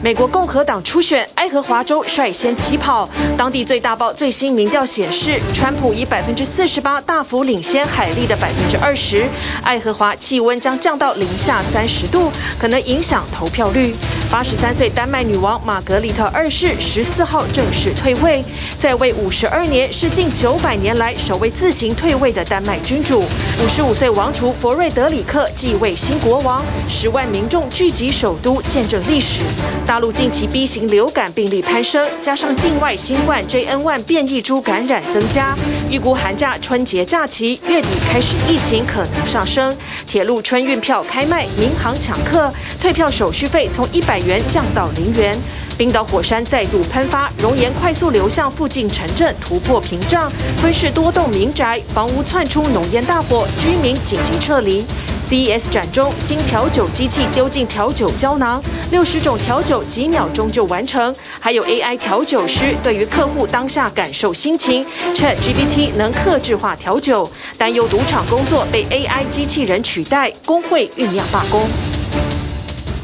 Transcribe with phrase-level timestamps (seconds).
[0.00, 3.08] 美国共和党初选，爱荷华州率先起跑。
[3.38, 9.28] 当地最大报最新民调显示，川普以百分之四十八大幅领先海莉的百分之二十。
[9.62, 13.94] 爱荷华气温将降到零下三十度，可能影响投票率。
[14.28, 18.44] 八十三岁丹麦女王玛格丽特二世十四号正式退位，
[18.80, 23.20] 在位五十二年，是近九百年来首位自行退位的丹麦君主。
[23.20, 29.42] 五十五岁王储弗瑞德里克继位新国王，十万民众聚集首都，见证历史。
[29.86, 35.54] 大陆近期 B 型流感病例攀升，加上境外新冠 JN.1 变异株感染增加，
[35.90, 39.76] 预估寒假、春节假期月底开始疫情可能上升。
[40.06, 42.50] 铁路春运票开卖，民航抢客，
[42.80, 45.38] 退票手续费从一百元降到零元。
[45.78, 50.28] 冰岛火山再度喷发，熔岩快速流向附近城镇，突破屏障，
[50.60, 54.84] 吞噬多栋民宅，房屋窜出浓烟大火，居民紧急撤离。
[55.30, 58.60] CES 展中，新调酒机器丢进调酒胶囊，
[58.90, 61.14] 六十种调酒几秒钟就完成。
[61.38, 67.30] 还有 AI 调酒师对于客户当下感受心情，ChatGPT 能客制化调酒。
[67.56, 71.68] 担忧赌场工作被 AI 机器人取代，工会酝酿罢工。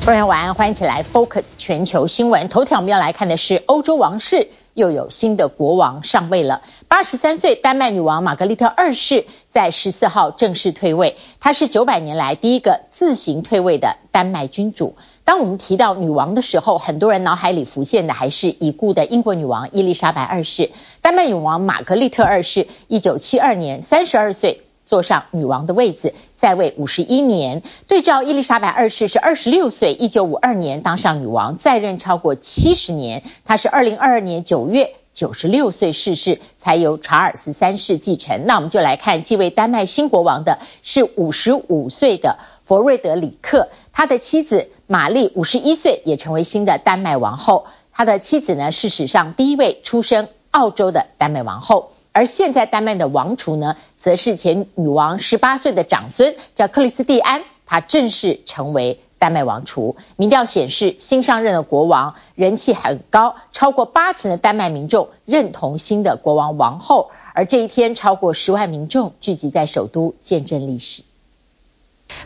[0.06, 2.50] 各位晚安，欢迎起来 Focus 全球新闻。
[2.50, 4.48] 头条我们要来看的是欧洲王室。
[4.74, 6.60] 又有新的国王上位了。
[6.88, 14.96] 八十三岁丹麦女王玛格丽特二世在十四号正式退位，她是九百年来第一个自行退位的丹麦君主。
[15.24, 20.72] 当我们提到女王的时候，很多人脑海里浮现的还是已故的英国女王伊丽莎白二世。
[21.00, 24.63] 丹麦女王玛格丽特二世一九七二年三十二岁。
[24.84, 27.62] 坐上女王的位子，在位五十一年。
[27.88, 33.22] 对照伊丽莎白二世是二十六岁，一九五二年当上女王，在任超过七十年。
[33.44, 38.44] 她是二零二二年九月九十六岁逝世，才由查尔斯三世继承。
[38.46, 47.66] 那我们就来看继位丹麦新国王的是五十五岁的弗瑞德里克，他的妻子玛丽五十一岁也成为新的丹麦王后。
[47.92, 51.92] 他的妻子呢是史上第一位出生澳洲的丹麦王后。
[52.14, 59.96] 而现在丹麦的王储呢，则是前女王十八岁的长孙，叫克里斯蒂安，他正式成为丹麦王储。
[60.14, 67.10] 民调显示，新上任的国王人气很高，超过八成的丹麦民众认同新的国王王后。
[67.34, 71.02] 而这一天，超过十万民众聚集在首都，见证历史。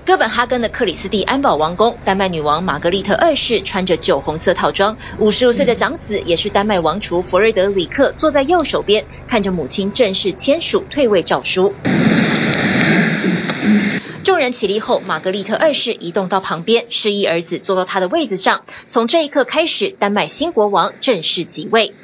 [0.04, 11.74] 哥本哈根的克里斯蒂安堡王宫，丹麦女王玛格丽特二世穿着酒红色套装，五十五岁的长子也是丹麦王储弗瑞德里克坐在右手边，看着母亲正式签署退位诏书。
[14.24, 18.62] 众人起立后，玛格丽特二世移动到旁边，示意儿子坐到他的位子上。
[18.88, 21.94] 从这一刻开始，丹麦新国王正式即位。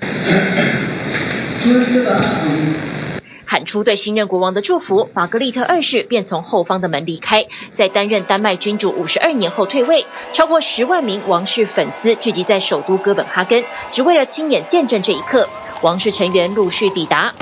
[3.83, 10.07] 对新任国王的祝福，玛格丽特二世便从后方的门离开，在担任丹麦君主五十二年后退位。
[10.33, 15.49] 超过十万名王室粉丝聚集在首都哥本哈根，只为了亲眼见证这一刻。
[15.83, 17.33] 王室成员陆续抵达。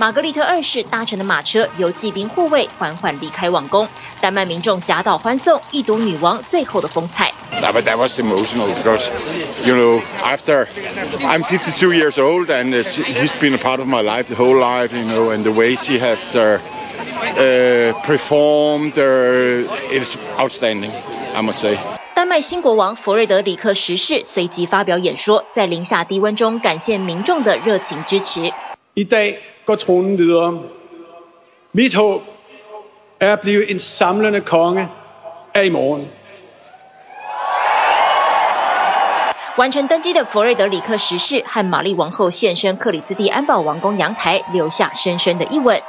[0.00, 3.88] 玛格丽特二世搭乘的马车由骑兵护卫缓缓离开王宫，
[4.20, 7.32] 丹麦民众夹道欢送，一睹女王最后的风采。
[7.60, 9.08] That was emotional because,
[9.64, 10.68] you know, after
[11.20, 14.96] I'm 52 years old and he's been a part of my life the whole life,
[14.96, 16.18] you know, and the way she has
[18.04, 20.92] performed, it's outstanding,
[21.34, 21.76] I must say.
[22.14, 28.52] 丹麦新国王弗瑞德里克十世随即发表演说，在零下低温中感谢民众的热情支持。
[28.94, 29.34] 一代。
[39.56, 45.82] 完成登基的弗瑞德里克十世和玛丽王后现身克里斯蒂安堡王宫阳台，留下深深的一吻。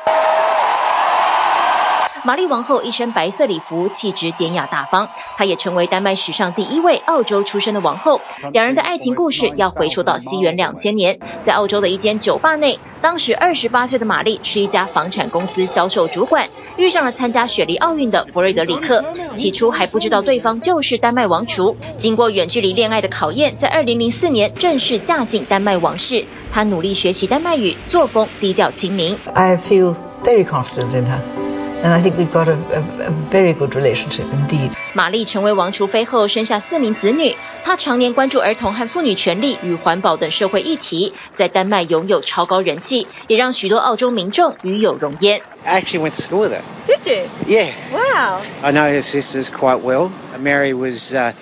[2.29, 5.09] 玛丽王后一身白色礼服，气质典雅大方。
[5.35, 8.21] 她也成为丹麦史上第一位澳洲出生的王后。
[8.53, 16.47] 两人的爱情故事要回溯到西元两千年，在澳洲的一间酒吧内，当时二十八岁的玛丽是一家房产公司销售主管，
[16.77, 19.03] 遇上了参加雪梨奥运的弗瑞德里克。
[19.33, 21.75] 起初还不知道对方就是丹麦王储。
[21.97, 26.23] 经过远距离恋爱的考验，在二零零四年正式嫁进丹麦王室。
[26.51, 29.17] 她努力学习丹麦语，作风低调亲民。
[29.33, 31.48] I feel very confident in her.
[31.84, 34.72] And I think we've got a, a, a very good relationship indeed.
[34.94, 37.36] 玛丽成为王储妃后，生下四名子女。
[37.62, 45.42] 她常年关注儿童和妇女权利与环保等社会议题，在丹麦拥有超高人气，也让许多澳洲民众与有荣焉。
[45.66, 46.62] I actually went to school with her.
[46.86, 47.28] Did you?
[47.46, 47.72] Yeah.
[47.92, 48.40] Wow.
[48.62, 50.10] I know her sisters quite well.
[50.38, 51.32] Mary was uh,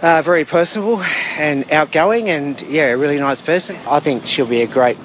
[0.00, 1.02] uh, very personable
[1.40, 3.76] and outgoing, and yeah, a really nice person.
[3.88, 4.96] I think she'll be a great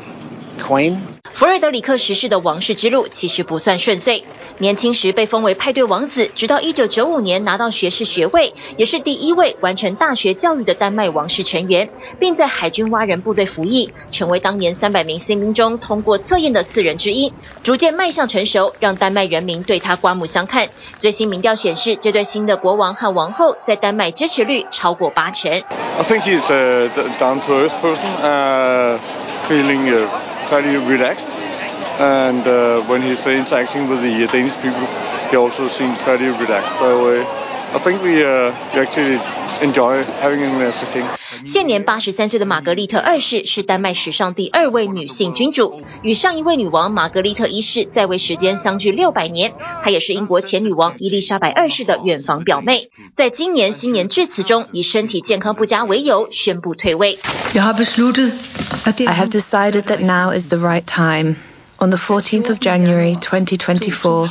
[0.62, 1.02] queen.
[1.39, 4.25] 弗瑞德里克十世的王室之路其实不算顺遂。
[4.59, 17.33] 年轻时被封为派对王子，直到一九九五年拿到学士学位，也是第一位完成大学教育的丹麦王室成员，并在海军蛙人部队服役，成为当年三百名新兵中通过测验的四人之一，
[17.63, 20.69] 逐渐迈向成熟，让丹麦人民对他刮目相看。
[20.99, 25.53] 最新民调显示，这对新的国王和王后在丹麦支持率超过八成。
[25.53, 26.89] I think he's a
[27.21, 28.99] down-to-earth person, uh,
[29.49, 29.89] feeling
[30.49, 31.29] fairly relaxed,
[32.01, 34.87] and uh, when he's interacting with the Danish people,
[35.31, 36.79] he also seems fairly relaxed.
[36.79, 39.21] So uh, I think we actually
[39.61, 41.05] enjoy having him as a king.
[41.45, 49.53] 现年八十三岁的玛格丽特二世是丹麦史上第二位女性君主，与上一位女王玛格丽特一世在位时间相距六百年。
[49.83, 52.89] 她也是英国前女王伊丽莎白二世的远房表妹。
[53.15, 57.19] 在今年新年致辞中，以身体健康不佳为由宣布退位。
[57.55, 61.37] I have decided that now is the right time.
[61.81, 64.27] On the 14th of January 2024,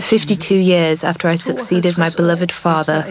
[0.00, 3.06] 52 years after I succeeded my beloved father,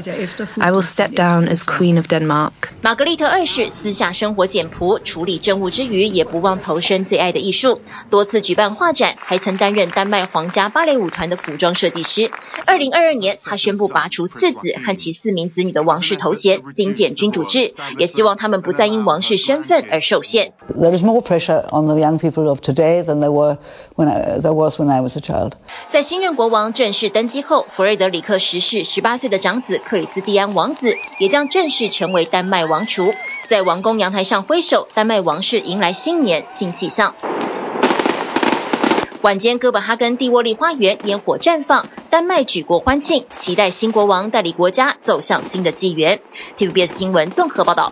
[0.59, 2.53] I will step down as Queen of Denmark.
[2.83, 7.81] 玛格丽特二世私下生活简朴，处理政务之余也不忘投身最爱的艺术，
[8.11, 12.29] 多次举办画展，还曾担任丹麦皇家芭蕾舞团的服装设计师。
[12.67, 20.53] 2022年，他宣布拔除次子和其四名子女的王室头衔，精简君主制，也希望他们不再因王室身份而受限。
[20.77, 23.57] There is more pressure on the young people of today than there were
[23.95, 25.53] when I, was when I was a child.
[25.91, 33.13] 在新任国王正式登基后，弗瑞德里克十世十八岁的长子克里斯蒂安王子也将正式成为丹麦王储。
[33.45, 37.15] 在王宫阳台上挥手，丹麦王室迎来新年新气象。
[39.21, 46.21] 晚间，哥本哈根蒂沃利花园烟火绽放，丹麦举国欢庆，期待新国王带领国家走向新的纪元。
[46.55, 47.91] TVBS 新闻综合报道。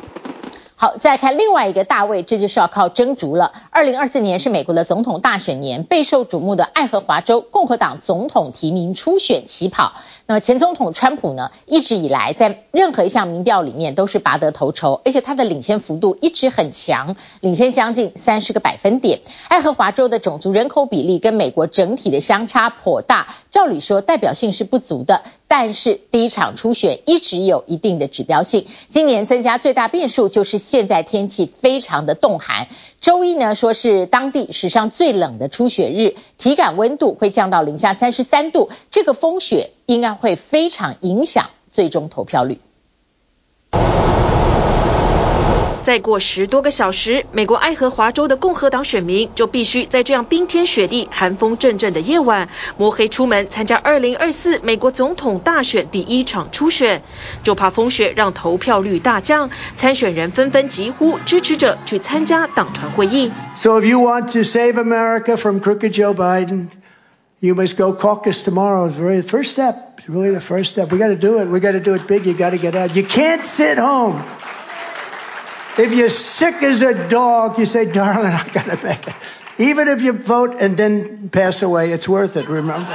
[0.79, 3.51] 好，再看另外一个大卫，这就是要靠蒸逐了。
[3.71, 9.93] 二零二四年是美国的总统大选年，备受瞩目的爱荷华州共和党总统提名初选起跑。
[10.29, 19.21] 那么前总统川普呢，一直以来在任何一项民调里面都是拔得头筹，而且他的领先幅度一直很强，领先将近三十个百分点。
[19.47, 28.67] 爱荷华州的种族人口比例跟美国整体的相差颇大，照理说代表性是不足的，但是第一场初选一直有一定的指标性。
[28.89, 32.67] 今年增加最大变数就是现在天气非常的冻寒。
[33.07, 42.59] 周一呢，说是当地史上最冷的初雪日，体感温度会降到零下三十三度，这个风雪应该会非常影响最终投票率。
[45.87, 57.03] 再过十多个小时，美国爱荷华州的共和党选民就必须在这样冰天雪地、寒风阵阵的夜晚摸黑出门参加二零二四美国总统大选第一场初选，
[57.41, 63.31] 就怕风雪让投票率大降，参选人纷纷疾呼支持者去参加党团会议。
[63.55, 66.65] So if you want to save America from crooked Joe Biden,
[67.39, 68.89] you must go caucus tomorrow.
[68.89, 69.75] It's really the first step.
[69.99, 70.91] It's really the first step.
[70.91, 71.47] We got to do it.
[71.47, 72.25] We got to do it big.
[72.25, 72.93] You got to get out.
[72.93, 74.21] You can't sit home.
[75.78, 79.14] If you're sick as a dog, you say, darling, I got to make it.
[79.58, 82.86] Even if you vote and then pass away, it's worth it, remember?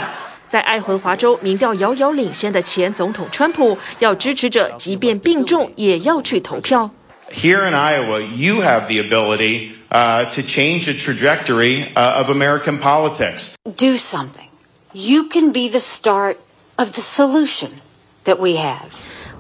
[0.50, 6.92] 在爱荷华州民调遥遥领先的前总统川普，要支持者即便病重也要去投票。
[7.30, 13.56] Here in Iowa, you have the ability uh, to change the trajectory uh, of American politics.
[13.66, 14.48] Do something.
[14.94, 16.38] You can be the start
[16.78, 17.72] of the solution
[18.24, 18.89] that we have.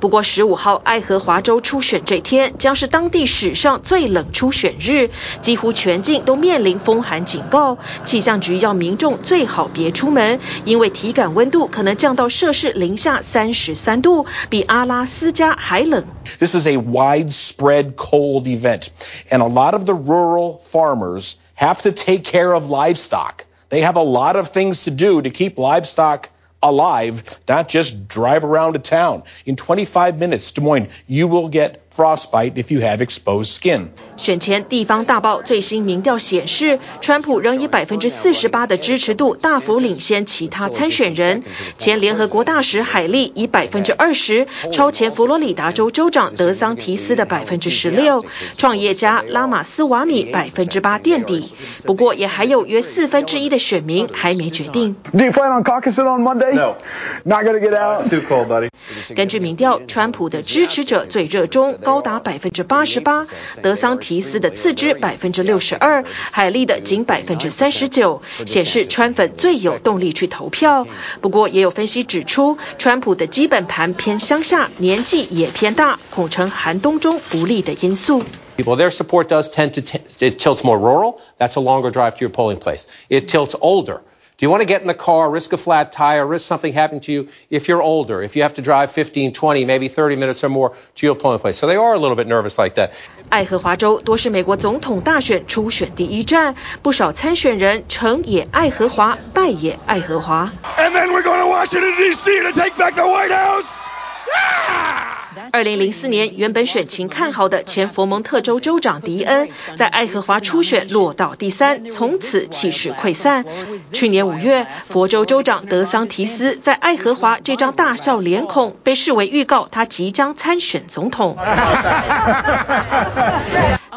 [0.01, 5.09] 不过，十五号爱荷华州初选这天将是当地史上最冷初选日，
[5.41, 7.77] 几乎全境都面临风寒警告。
[8.05, 16.05] 气象局要民众最好别出门，因为体感温度可能降到摄氏零下三十三度，比阿拉斯加还冷。
[16.39, 18.87] This is a widespread cold event,
[19.29, 23.45] and a lot of the rural farmers have to take care of livestock.
[23.69, 26.29] They have a lot of things to do to keep livestock
[26.62, 29.24] alive, not just drive around a town.
[29.46, 33.88] In 25 minutes, Des Moines, you will get frostbite if you have exposed skin.
[34.16, 41.42] 选前地方大报最新民调显示，川普仍以百分之四十八的支持度大幅领先其他参选人。
[41.78, 48.24] 前联合国大使海利以百分之二十超前佛罗里达州州长德桑提斯的百分之十六，
[48.56, 51.52] 创业家拉马斯瓦米百分之八垫底。
[51.84, 54.94] 不过，也还有约四分之一的选民还没决定。
[55.12, 56.54] Do you plan on caucusing on Monday?
[56.54, 56.76] No,
[57.24, 58.08] not gonna get out.
[58.08, 58.68] Too cold, buddy.
[59.16, 61.78] 根据民调，川普的支持者最热衷。
[61.82, 63.26] 高达百分之八十八，
[63.60, 70.86] 德桑提斯的次之百分之六十二，海利的仅百分之三十九，显示川粉最有动力去投票。
[71.20, 78.22] 不过，也有分析指出，川普的基本盘偏乡下，年纪也偏大，恐成寒冬中不利的因素。
[78.56, 81.16] People, their support does tend to t it tilts more rural.
[81.38, 82.82] That's a longer drive to your polling place.
[83.08, 84.02] It tilts older.
[84.41, 87.01] Do you want to get in the car, risk a flat tire, risk something happening
[87.01, 90.43] to you if you're older, if you have to drive 15, 20, maybe 30 minutes
[90.43, 91.57] or more to your appointment place?
[91.57, 92.91] So they are a little bit nervous like that.
[93.29, 100.51] 爱荷华州多是美国总统大选初选第一站，不少参选人成也爱荷华，败也爱荷华。
[100.77, 102.43] And then we're going to Washington D.C.
[102.43, 103.89] to take back the White House.
[104.29, 105.10] Yeah!
[105.50, 113.44] 二零零四年，原本选情看好的前佛蒙特州州长迪恩，在爱荷华初选落到第三，从此气势溃散。
[113.92, 121.36] 去年五月，佛州州长德桑提斯在爱荷华这张大笑脸孔，被视为预告他即将参选总统。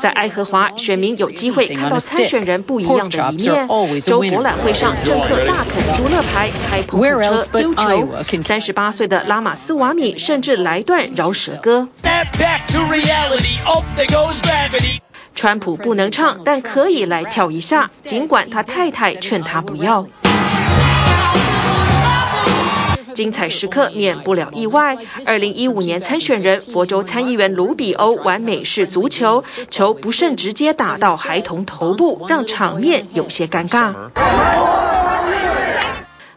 [0.01, 3.67] 在爱荷华，选民有机会看到参选人不一样的一面。
[4.01, 8.07] 州博览会上，政客大啃猪肋排、开碰碰车、丢球。
[8.43, 11.87] 三十八岁的拉马斯瓦米甚至来段饶舌歌。
[15.35, 20.07] 川普不能唱，但可以来跳一下，尽管他太太劝他不要。
[23.13, 24.97] 精彩时刻免不了意外。
[25.25, 33.93] 二零一五年参选人佛州参议员卢比欧玩美式足球，球不慎直接打到孩童头部，让场面有些尴尬。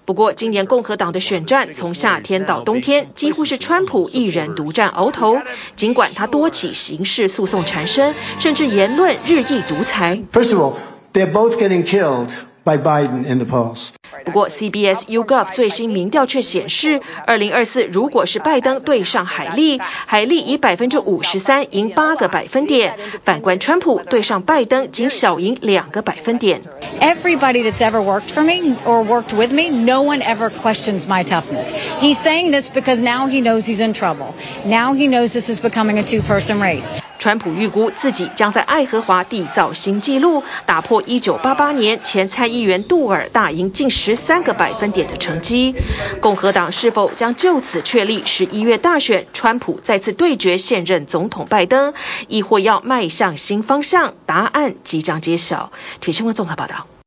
[0.09, 5.37] 不过，今年共和党的选战从夏天到冬天，几乎是川普一人独占鳌头。
[5.77, 10.23] 尽管他多起刑事诉讼缠身，甚至言论日益独裁。
[10.33, 10.77] First of all,
[11.13, 12.29] they're both getting killed
[12.65, 13.91] by Biden in the polls.
[14.26, 22.92] 不过，CBS YouGov 最新民调却显示，二零二四如果是拜登对上海莉，海莉以百分之五十三赢八个百分点；
[23.26, 26.62] 反观川普对上拜登，仅小赢两个百分点。
[27.02, 31.70] Everybody that's ever worked for me or worked with me, no one ever questions my toughness.
[32.00, 34.34] He's saying this because now he knows he's in trouble.
[34.66, 36.88] Now he knows this is becoming a two-person race.
[37.19, 45.75] 川普预估自己将在爱荷华缔造新纪录，打破1988年前参议员杜尔大赢近13个百分点的成绩。
[46.21, 51.95] 共和党是否将就此确立11月大选，川普再次对决现任总统拜登，
[52.29, 54.15] 亦或要迈向新方向？
[54.27, 55.73] 答案即将揭晓。
[56.01, 56.98] 铁新闻综合报道。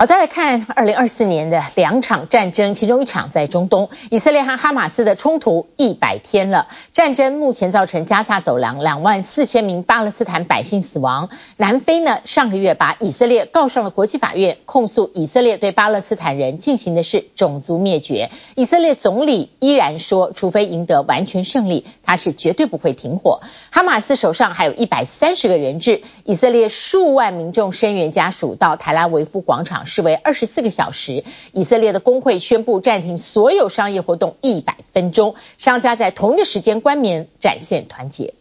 [0.00, 6.68] 好，再来看二零二四年的两场战争，其中一场在中东，以色列和哈马斯的冲突一百天了。
[6.94, 11.28] 战争目前造成加萨走廊两万四千名巴勒斯坦百姓死亡。
[11.58, 18.30] 南非呢，上个月把以色列告上了国际法院，控诉以色列对巴勒斯坦人进行的是种族灭绝。
[18.54, 23.42] 以色列总理依然说，除非赢得完全胜利，他是绝对不会停火。
[23.70, 29.84] 哈马斯手上还有一百三十个人质，以色列数万民众声援家属到台拉维夫广场。
[29.90, 38.32] 视为二十四个小时，以色列的工会宣布暂停所有商业活动一百分钟，商家在同一个时间关门，展现团结。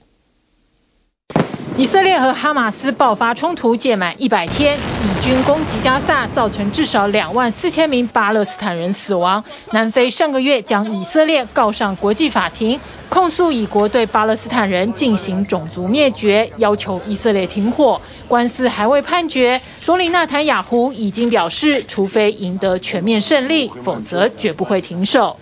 [1.77, 9.45] 以色列和哈马斯爆发冲突届满一百天，以军攻击加萨，造成至少两万四千名巴勒斯坦人死亡。
[9.71, 12.81] 南非上个月将以色列告上国际法庭。
[13.09, 18.01] 控诉以国对巴勒斯坦人进行种族灭绝，要求以色列停火。
[18.27, 25.39] 官司还未判决，总理纳坦雅胡已经表示，除非赢得全面胜利，否则绝不会停手。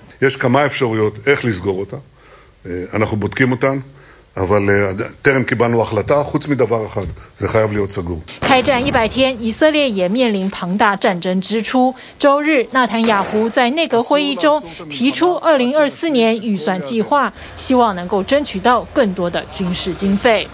[8.40, 11.96] 开战一百天，以色列也面临庞大战争支出。
[12.20, 20.48] 周日，纳坦雅胡在内阁会议中提出二零二四年预算计划，希望能够争取到更多的军事经费。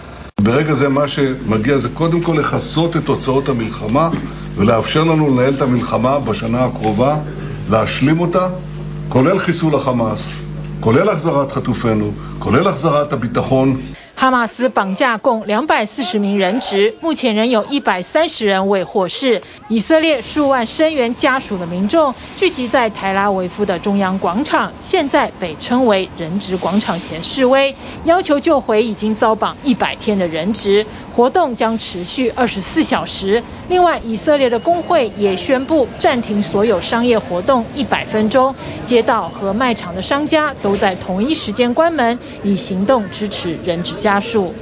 [10.84, 13.80] כולל החזרת חטופינו, כולל החזרת הביטחון.
[14.16, 19.42] 哈马斯绑架共两百四十名人质，目前仍有一百三十人未获释。
[19.68, 30.86] 以色列数万声援家属的民众聚集在台拉维夫的中央广场，现在被称为人质广场前示威，要求救回已经遭绑一百天的人质。
[31.14, 33.42] 活动将持续二十四小时。
[33.68, 38.54] 另外，以色列的工会也宣布暂停所有商业活动一百分钟，
[38.84, 44.52] 街道和卖场的商家都在同一时间关门，以行动支持人质家属。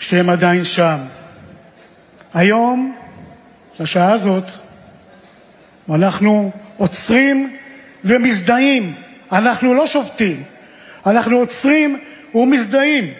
[0.00, 0.98] שהם עדיין שם.
[2.34, 2.96] היום,
[3.80, 4.44] בשעה הזאת,
[5.90, 7.56] אנחנו עוצרים
[8.04, 8.94] ומזדהים.
[9.32, 10.42] אנחנו לא שובתים,
[11.06, 11.98] אנחנו עוצרים
[12.34, 13.12] ומזדהים.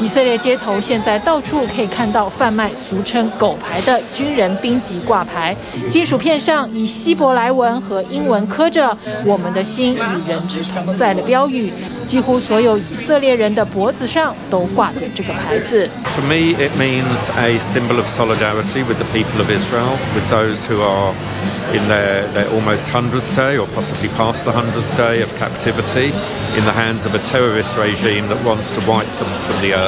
[0.00, 5.54] 以色列街头现在到处可以看到贩卖俗称“狗牌”的军人兵籍挂牌，
[5.90, 8.96] 金属片上以希伯来文和英文刻着“
[9.26, 11.72] 我们的心与人质同在”的标语。
[12.06, 15.88] 几乎所有以色列人的脖子上都挂着这个牌子。
[16.06, 20.82] For me, it means a symbol of solidarity with the people of Israel, with those who
[20.82, 21.12] are
[21.72, 26.10] in their, their almost hundredth day or possibly past the hundredth day of captivity
[26.58, 29.83] in the hands of a terrorist regime that wants to wipe them from the earth.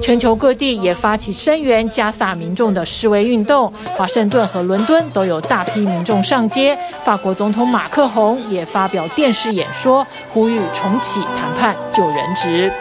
[0.00, 6.78] 全球各地也发起声援加萨民众的示威运动，华盛顿和伦敦都有大批民众上街。
[7.04, 12.72] 法国总统马克宏也发表电视演说，呼吁重启谈判救人质。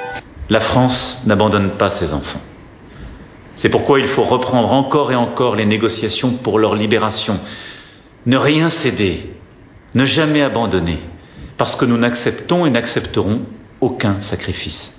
[0.48, 2.40] La France n'abandonne pas ses enfants.
[3.56, 7.40] C'est pourquoi il faut reprendre encore et encore les négociations pour leur libération.
[8.28, 9.34] Ne rien céder,
[9.96, 11.00] ne jamais abandonner,
[11.58, 13.42] parce que nous n'acceptons et n'accepterons
[13.82, 14.97] aucun sacrifice.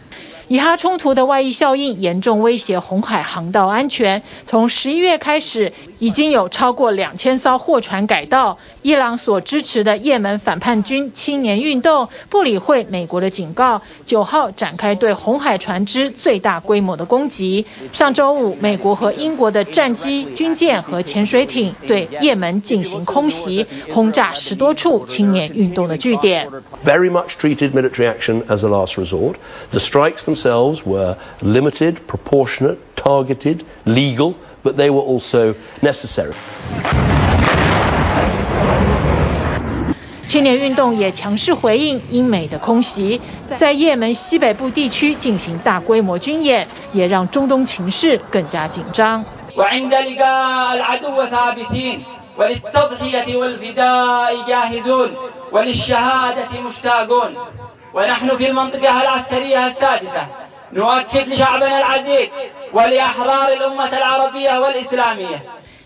[0.49, 4.23] 以哈冲突的外溢效应严重威胁红海航道安全。
[4.47, 8.59] 从十一月开始，已经有超过两千艘货船改道。
[8.81, 17.67] 伊朗所支持的也门反叛军青年运动不理会美国的警告，九号展开对红海船只最大规模的攻击。
[17.93, 26.49] 上周五，美国和英国的战机、军舰和潜水艇对也门进行空袭，轰炸十多处青年运动的据点。
[26.87, 29.35] Very much treated military action as a last resort.
[29.73, 36.35] The strikes themselves were limited, proportionate, targeted, legal, but they were also necessary.
[40.26, 43.21] 青年运动也强势回应英美的空袭，
[43.57, 49.25] 在也门西北部地区进行大规模军演，也让中东情势更加紧张。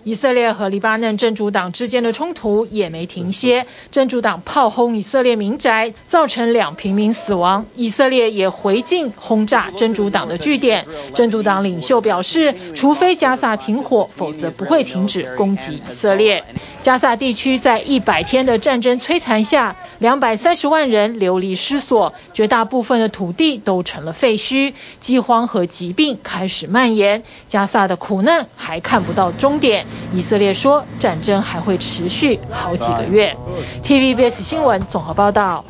[0.04, 7.66] 以色列和黎巴嫩真主党之间的冲突也没停歇，真主党炮轰以色列民宅，造成两平民死亡。
[7.76, 10.84] 以色列也回敬轰炸真主党的据点。
[11.14, 16.42] 真主党领袖表示，除非加萨停火，否则不会停止攻击以色列。
[16.82, 27.22] 加萨地区在一百天的战争摧残下，两百三十万人流离失所，绝大部分的土地都成了废墟，饥荒和疾病开始蔓延。
[27.46, 29.86] 加萨的苦难还看不到终点。
[30.12, 33.36] 以色列说，战争还会持续好几个月。
[33.84, 35.64] TVBS 新闻综合报道。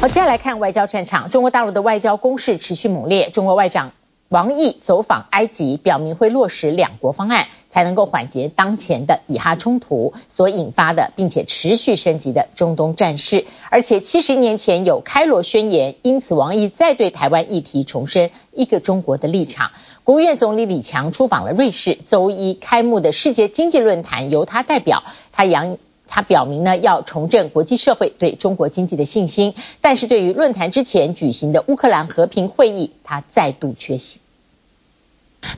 [0.00, 3.90] 好，接下来看外交战场，中国大陆的外交攻势持续猛烈，中国外长。
[4.28, 13.46] 王毅走访埃及，表明会落实两国方案，才能够缓解当前的以哈冲突所引发的，并且持续升级的中东战事。
[13.70, 19.70] 而且七十年前有开罗宣言，因此王毅再对台湾议题重申一个中国的立场。
[20.04, 25.78] 国务院总理李强出访了瑞士，周一开幕的世界经济论坛由他代表，他扬。
[26.14, 34.20] 他表明呢，要重振国际社会对中国经济的信心，但是对于论坛之前举行的乌克兰和平会议，他再度缺席。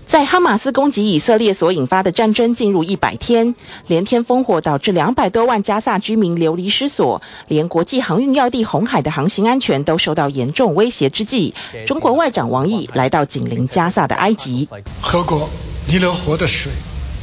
[0.07, 3.55] 在哈马斯攻击以色列所引发的战争进入一百天，
[3.87, 11.55] 连天烽火导致两百多万加萨居民流离失所，连国际航运要地红海的航行安全都受到严重威胁之际，
[11.87, 14.69] 中国外长王毅来到紧邻加萨的埃及。
[15.01, 15.51] 喝过
[15.87, 16.71] 尼罗河的水，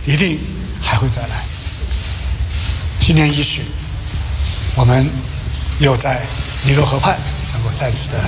[0.05, 0.37] 一定
[0.81, 1.43] 还会再来。
[2.99, 3.61] 今年伊始，
[4.75, 5.05] 我们
[5.79, 6.21] 又在
[6.65, 7.17] 尼罗河畔
[7.52, 8.18] 能够再次的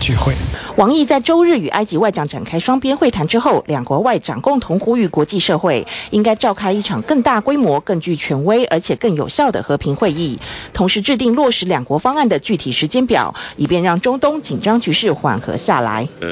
[0.00, 0.34] 聚会。
[0.76, 10.38] 王毅在周日与埃及外长展开双边会谈之后，两国外长共同呼吁国际社会应该召开一场更大规模、更具权威而且更有效的和平会议，
[10.72, 16.08] 同时制定落实两国方案的具体时间表，以便让中东紧张局势缓和下来。
[16.20, 16.28] 呃，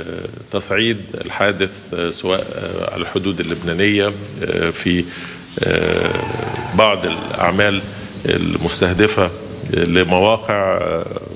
[6.77, 7.81] بعض الأعمال
[8.25, 9.31] المستهدفة
[9.75, 10.79] لمواقع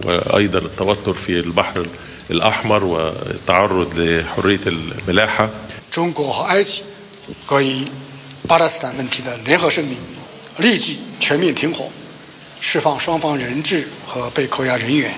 [0.04, 1.86] وأيضا التوتر في البحر
[2.30, 5.48] الأحمر والتعرض لحرية الملاحة。
[5.90, 6.82] 中国和埃及
[7.46, 7.86] 关于
[8.48, 9.96] 巴勒斯坦问题的联合声明，
[10.58, 11.90] 立即全面停火，
[12.60, 15.12] 释放双方人质和被扣押人员，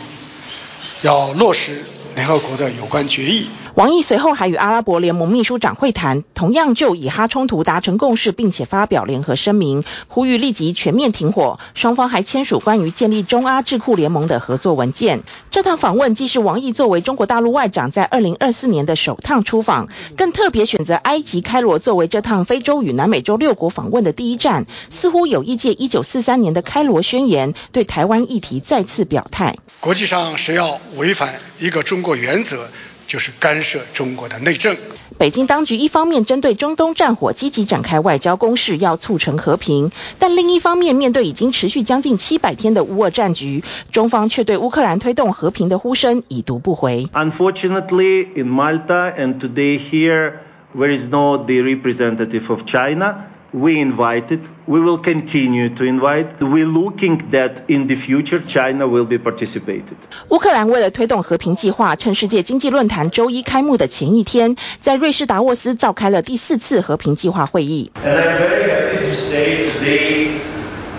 [1.02, 1.82] 要落实
[2.14, 3.48] 联合国的有关决议。
[3.73, 11.57] 王毅随后还与阿拉伯联盟秘书长会谈，同样就以哈冲突达成共识，并且发表联合声明，呼吁立即全面停火。
[11.73, 15.21] 双方还签署关于建立中阿智库联盟的合作文件。
[15.51, 29.55] 这趟访问既是王毅作为中国大陆外长在二零二四年的首趟出访，更特别选择埃及开罗作为这趟非洲与南美洲六国访问的第一站，似乎有意借一九四三年的开罗宣言对台湾议题再次表态。
[29.79, 32.67] 国际上谁要违反一个中国原则，
[33.11, 34.73] 就是干涉中国的内政。
[35.17, 47.09] 北京当局一方面针对中东战火积极展开外交攻势，要促成和平，但另一方面面对已经持续将近七百天的乌俄战局，中方却对乌克兰推动和平的呼声已读不回。
[47.11, 50.35] Unfortunately, in Malta and today here,
[50.73, 53.25] there is no the representative of China.
[53.52, 54.40] We invited.
[54.66, 56.40] We will continue to invite.
[56.40, 59.96] We're looking that in the future China will be participated.
[60.28, 67.92] 乌克兰为了推动和平计划，趁世界经济论坛周一开幕的前一天，在瑞士达沃斯召开了第四次和平计划会议。
[68.04, 70.32] And I'm very happy to say today,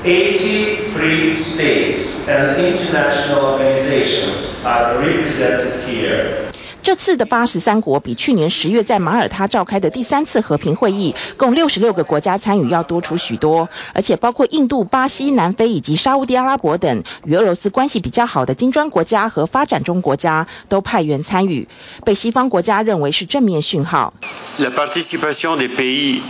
[0.04, 6.48] 83 states and international organizations are represented here.
[6.83, 21.68] 这次的八十三国比去年十月在马耳他召开的第三次和平会议，共六十六个国家参与要多出许多，而且包括印度、巴西、南非以及沙乌地阿拉伯等与俄罗斯关系比较好的金砖国家和发展中国家都派员参与，
[22.05, 24.12] 被西方国家认为是正面讯号。
[24.59, 26.21] La participation des pays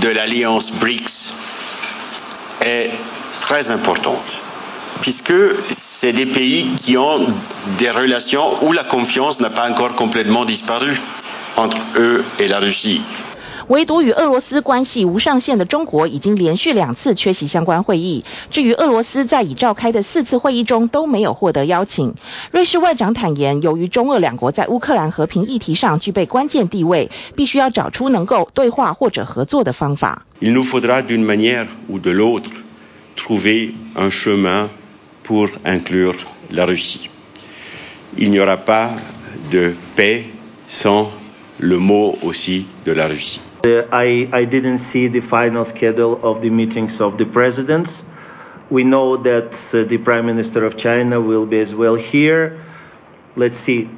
[0.00, 1.30] de l'alliance BRICS
[2.60, 2.90] est
[3.40, 4.40] très importante,
[5.00, 5.32] puisque
[6.00, 7.26] C'est des pays qui ont
[7.76, 10.96] des relations où la confiance n'a pas encore complètement disparu
[11.56, 13.00] entre eux et la Russie.
[13.66, 18.24] 唯独与俄罗斯关系无上限的中国已经连续两次缺席相关会议。
[18.52, 22.14] 至于俄罗斯在已召开的四次会议中都没有获得邀请。
[22.52, 30.24] 瑞士外长坦言，由于中俄两国在乌克兰和平议题上具备关键地位，必须要找出能够对话或者合作的方法。
[30.40, 32.50] Il nous faudra d'une manière ou de l'autre
[33.16, 34.68] trouver un chemin.
[35.28, 36.16] Pour inclure
[36.50, 37.10] la Russie.
[38.16, 38.96] Il n'y aura pas
[39.52, 40.24] de paix
[40.68, 41.10] sans
[41.60, 43.42] le mot aussi de la Russie.
[43.92, 48.06] I, I didn't see the final schedule of the meetings of the presidents.
[48.70, 52.58] We know that uh, the Prime Minister of China will be as well here.
[53.36, 53.88] Let's see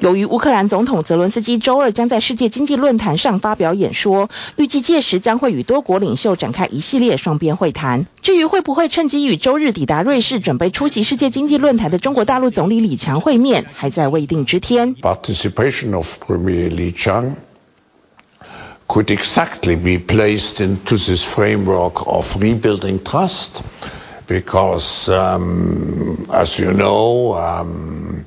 [0.00, 8.06] 由于乌克兰总统泽伦斯基周二将在世界经济论坛上发表演说，预计届时将会与多国领袖展开一系列双边会谈。
[8.22, 14.96] 至于会不会趁机与周日抵达瑞士准备出席世界经济论坛的中国大陆总理李强会面，还在未定之天。
[14.96, 17.34] Participation of Premier Li Qiang
[18.88, 23.60] could exactly be placed into this framework of rebuilding trust,
[24.28, 28.24] because, um, as you know, um,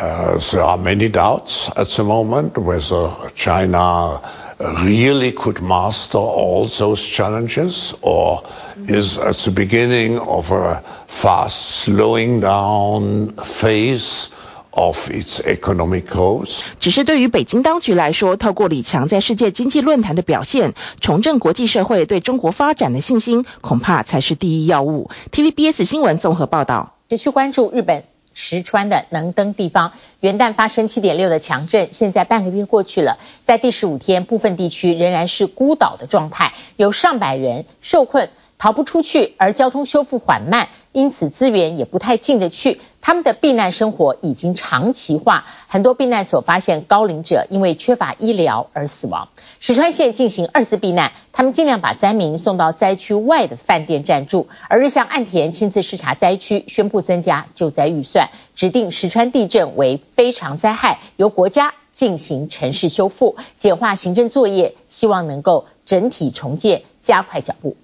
[0.00, 4.20] there are many doubts at the moment whether China
[4.58, 8.42] really could master all those challenges or
[8.88, 14.28] is at the beginning of a fast slowing down phase
[14.72, 16.62] of its economic growth.
[16.78, 25.10] 只是对于北京当局来说，透过李强在世界经济论坛的表现，重振国际社会对中国发展的信心，恐怕才是第一要务。
[25.32, 26.94] TVBS 新闻综合报道。
[27.10, 28.04] 持续关注日本。
[28.40, 38.30] 石川的能登地方元旦发生七点六的强震，现在半个月过去了，在第十五天，部分地区仍然是孤岛的状态，有上百人受困。
[38.60, 42.78] 逃不出去，而交通修复缓慢，因此资源也不太进得去。
[43.00, 49.30] 他们的避难生活已经长期化，很多避难所发现高龄者因为缺乏医疗而死亡。
[49.60, 54.48] 石川县进行二次避难，他们尽量把灾民送到灾区外的饭店暂住。
[54.68, 67.74] 而日向岸田亲自视察灾区，宣布增加救灾预算，指定石川地震为非常灾害，由国家进行城市修复，简化行政作业，希望能够整体重建加快脚步。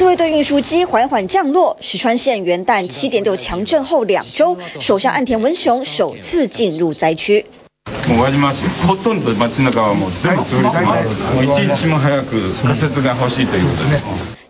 [0.00, 7.44] 自卫队运输机缓缓降落，石川县元旦七点六强震后两周，首相岸田文雄首次进入灾区。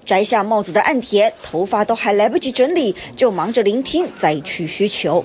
[0.07, 5.25] 摘下帽子的岸田，头发都还来不及整理，就忙着聆听灾区需求。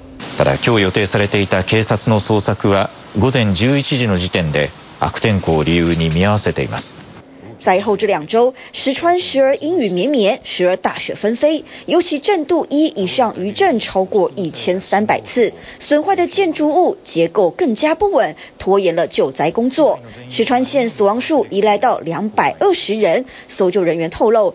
[0.38, 6.96] ただ今日予定されていた警察の捜索は午前11时の时点で悪天候を理由に见合わせています。
[7.58, 19.98] 灾后这两周，石川时而阴雨绵绵，时而大雪纷飞，尤其震度一以上余震超过一千三百次，损坏的建筑物结构更加不稳，拖延了救灾工作。
[20.30, 24.54] 石川县死亡数已来到两百二十人，搜救人员透露，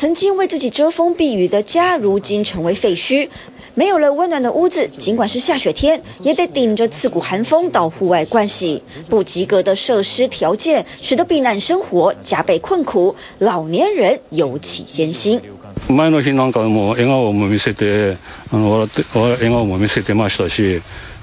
[0.00, 3.30] 曾经为自己遮风避雨的家，如今成为废墟。
[3.74, 8.82] 没有了温暖的屋子，尽管是下雪天，也得顶着刺骨寒风到户外盥洗。
[9.08, 15.40] 不及格的设施条件，使得避难生活加倍困苦，老年人尤其艰辛。
[15.88, 18.18] 前の日なんかも笑颜も见せて、
[18.50, 20.82] あの笑って笑颜も见せてましたし、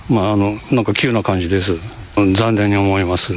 [0.09, 1.77] まああのなんか急な感じです。
[2.15, 3.35] 残念に思います。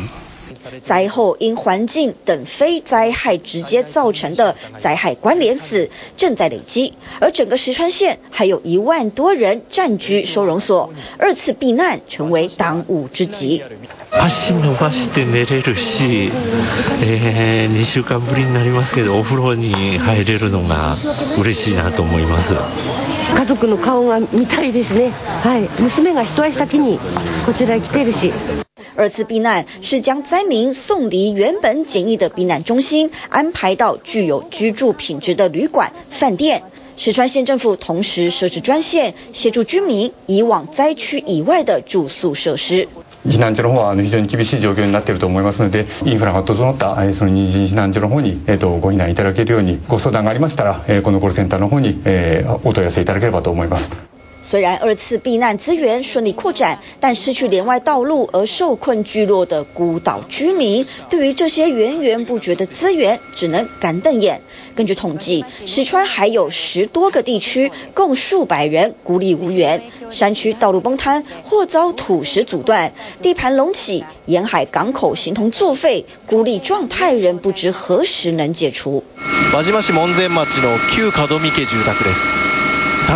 [0.85, 13.63] 灾后因环境等非灾害直接造成的灾害关联死正在累积，而整个石川县还有一万多人暂居收容所，二次避难成为当务之急。
[14.13, 16.31] 足伸ばして寝れるし、
[17.03, 20.97] えー、2周间ぶりになりますけど、お风吕に入れるのが
[21.37, 22.55] 嬉しいなと思います。
[23.37, 25.11] 家族の颜が见たいですね。
[25.43, 26.99] はい、娘が一足先に
[27.45, 28.33] こちら来てるし。
[29.01, 36.63] 二次避难是将灾民送离原本简易的避难中心，安排到具有居住品质的旅馆、饭店。
[36.97, 42.89] 石川县政府同时设置专线，协助居民移往灾区以外的住宿设施。
[43.29, 53.91] 避难所の方は非常に厳しい状况になっていると思いますので、インフラが整ったその二次避难所の方にえっとご避难いただけるようにご相谈がありましたら、このコールセンターの方にえお问い合わせいただければと思います。
[54.51, 64.43] 虽然二次避难资源顺利扩展，但失去连外道路而受困聚落的孤岛居民，对于这些源源不绝的资源，只能干瞪眼。
[64.77, 69.83] 根据统计，石川还有十多个地区，共数百人孤立无援。
[70.13, 72.93] 山区道路崩塌或遭土石阻断，
[73.23, 79.03] 地盘隆起，沿海港口形同作废，孤立状态仍不知何时能解除。
[79.51, 82.70] 轮岛市门前町の旧门见家住宅です。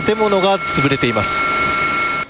[0.06, 1.30] 建物が溃れています。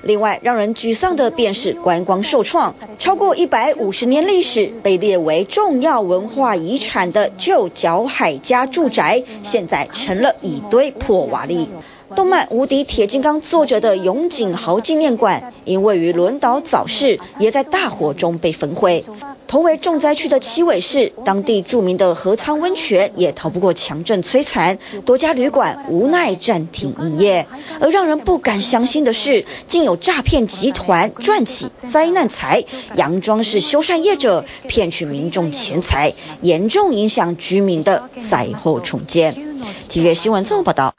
[0.02, 11.68] 另外，让人沮丧的便是观光受创，超过一百五十年历史，被列为重要文化遗产的旧角海家住宅，现在成了一堆破瓦礫。
[12.13, 19.03] 动漫《无敌铁金刚》作者的永井豪纪念馆，因位于轮岛早市，也在大火中被焚毁。
[19.47, 27.47] 同为重灾区的七尾市，当地著名的河仓温泉也逃不过强震摧残，多家旅馆无奈暂停营业。
[27.79, 32.65] 而让人不敢相信的是，竟有诈骗集团赚起灾难财，
[32.95, 39.54] 佯装是修缮业者，骗取民众钱财，严重影响居民的灾后重建。
[39.89, 40.93] 体育新闻综合报道。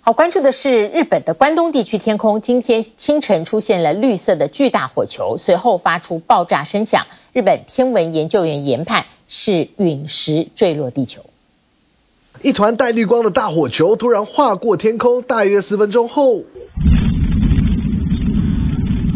[0.00, 7.06] 好，关注的是日本的关东地区天空，今天清晨出现了绿色的巨大火球，随后发出爆炸声响。
[7.32, 11.22] 日本天文研究员研判是陨石坠落地球。
[12.42, 16.42] 一团带绿光的大火球突然划过天空，大约四分钟后。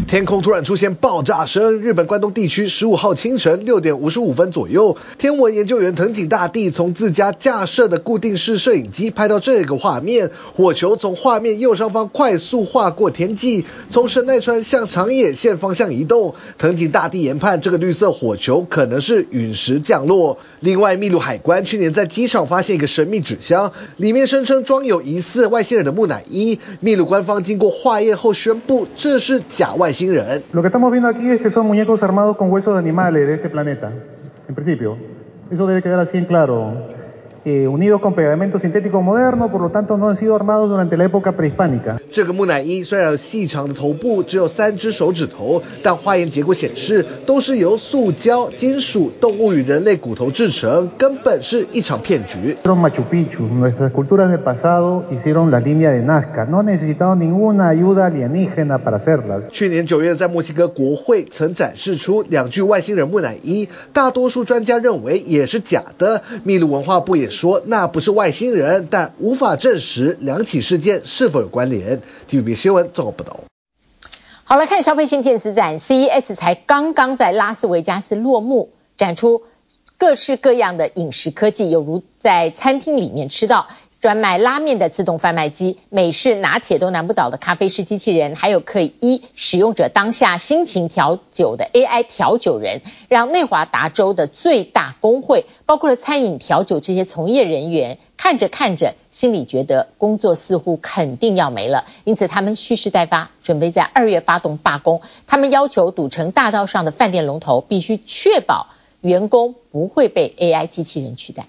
[0.09, 16.33] 天空突然出现爆炸声，日本关东地区十五号清晨六点五十五分左右，天文研究员藤井大地从自家架设的固定式摄影机拍到这个画面，火球从画面右上方快速划过天际，从神奈川向长野县方向移动。
[16.57, 20.39] 藤井大地研判，这个绿色火球可能是陨石降落。
[20.59, 30.43] 另外，秘鲁海关去年在机场发现一个神秘纸箱，里面声称装有疑似外星人的木乃伊，秘鲁官方经过化验后宣布这是假外星人。
[30.53, 33.49] Lo que estamos viendo aquí es que son muñecos armados con huesos de animales de este
[33.49, 33.91] planeta,
[34.47, 34.97] en principio.
[35.51, 36.98] Eso debe quedar así en claro.
[37.46, 41.04] Eh, unidos con pegamento sintético moderno, por lo tanto no han sido armados durante la
[41.04, 41.98] época prehispánica。
[42.10, 52.56] 这个木乃伊虽然有细长的头部，只有三只手指头，但化验结果显示都是由塑胶、金属、动物与人类骨头制成，根本是一场骗局。
[52.64, 58.78] Machu Picchu, nuestras culturas del pasado hicieron la línea de Nazca, no necesitaron ninguna ayuda alienígena
[58.78, 59.50] para hacerlas。
[59.50, 66.22] 去年九月在墨西哥国会曾展示出两具外星人木乃伊，大多数专家认为也是假的。
[66.44, 72.01] 秘鲁文化部也 说那不是外星人，但无法证实两起事件是否有关联。
[72.29, 73.39] TVB 新闻做不到。
[74.43, 79.43] 好，了看消费性电子展，CES 才刚刚在拉斯维加斯落幕，展出
[79.97, 83.67] 各式各样的饮食科技，有如在餐厅里面吃到。
[83.99, 105.01] 专卖拉面的自动贩卖机，美式拿铁都难不倒的咖啡师机器人，还有可以依使用者当下心情调酒的 AI 调酒人，让内华达州的最大工会，包括了餐饮调酒这些从业人员，看着看着，心里觉得工作似乎肯定要没了，因此他们蓄势待发，准备在二月发动罢工。
[105.27, 108.67] 他们要求赌城大道上的饭店龙头必须确保
[109.01, 111.47] 员工不会被 AI 机器人取代。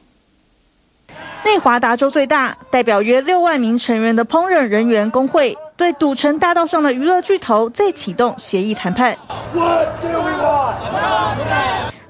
[1.45, 9.17] 内华达州最大、代表约六万名成员的烹饪人员工会，对赌城大道上的娱乐巨头再启动协议谈判。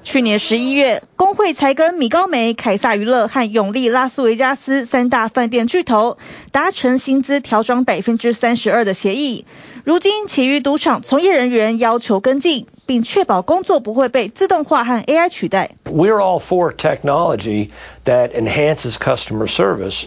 [0.03, 6.17] 去年十一月，工会才跟米高梅、凯撒娱乐和永利拉斯维加斯三大饭店巨头
[6.51, 9.45] 达成薪资调涨百分之三十二的协议。
[9.83, 15.71] 如今，其余赌场从业人员要求跟进，并确保工作不会被自动化和 AI 取代。
[15.85, 17.69] We're all for technology
[18.04, 20.06] that enhances customer service,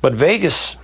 [0.00, 0.76] but Vegas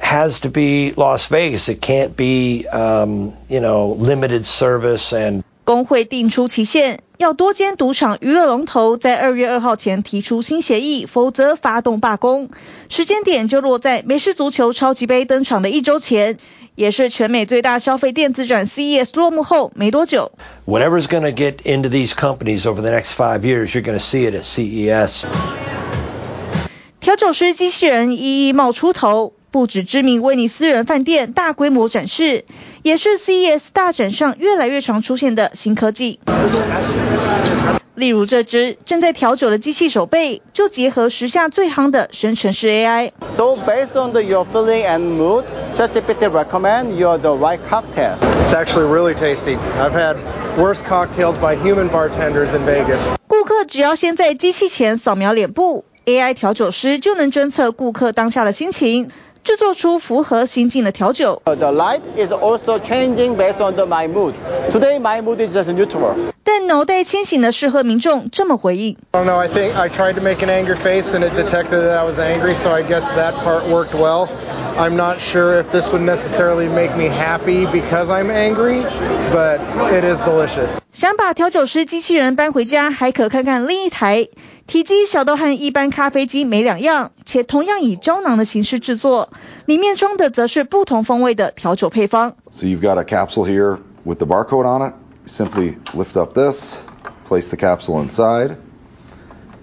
[0.00, 1.68] has to be Las Vegas.
[1.68, 12.50] It can't be, um, you know, limited service and 工会定出期限，要多间赌场娱乐龙头在二月二号前提出新协议，否则发动罢工。
[12.88, 16.38] 时间点就落在美式足球超级杯登场的一周前，
[16.75, 20.31] 也是全美最大消费电子展 CES 落幕后没多久。
[20.67, 24.29] Whatever's going to get into these companies over the next five years, you're going to see
[24.29, 25.25] it at CES.
[26.99, 29.33] 调酒师机器人一一冒出头。
[29.51, 32.43] 不止知名威尼斯人饭店大规模展示，
[32.83, 36.19] 也是 CES 大展上越来越常出现的新科技。
[37.95, 43.11] 例如这只正在调酒的机器手背，就结合时下最夯的生成式 AI。
[43.31, 48.17] So based on the your feeling and mood, ChatGPT recommend you the right cocktail.
[48.45, 49.57] It's actually really tasty.
[49.79, 50.17] I've had
[50.57, 53.13] worse cocktails by human bartenders in Vegas.
[53.27, 59.09] 顾客只要先在机器前扫描脸部，AI 调酒师就能侦测顾客当下的心情。
[59.44, 61.42] 制作出符合心境的调酒。
[61.44, 64.34] The light is also changing based on the my mood.
[64.70, 66.14] Today my mood is just neutral.
[66.44, 68.96] 但脑袋清醒的适合民众这么回应。
[69.12, 72.04] Oh no, I think I tried to make an angry face and it detected that I
[72.04, 74.28] was angry, so I guess that part worked well.
[74.76, 78.82] I'm not sure if this would necessarily make me happy because I'm angry,
[79.32, 79.60] but
[79.92, 80.78] it is delicious.
[80.92, 84.28] 想把调酒师机器人搬回家，还可看看另一台。
[84.66, 89.30] 体积小到和一般咖啡机没两样，且同样以胶囊的形式制作，
[89.66, 92.34] 里面装的则是不同风味的调酒配方。
[92.52, 94.94] So you've got a capsule here with the barcode on it.
[95.26, 96.78] Simply lift up this,
[97.28, 98.56] place the capsule inside,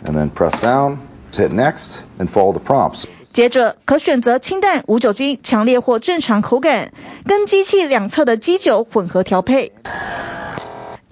[0.03, 0.97] and then press down,
[1.33, 3.07] hit next, and follow the prompts.
[3.32, 6.92] 接着可选择清淡、无酒精、强烈或正常口感，
[7.26, 9.72] 跟机器两侧的基酒混合调配。